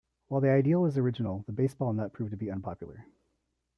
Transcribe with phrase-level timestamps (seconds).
[0.29, 3.05] While the idea was original, the Baseball Nut proved to be unpopular.